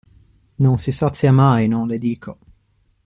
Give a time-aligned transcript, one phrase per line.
[0.63, 2.39] Non si sazia mai, non le dico.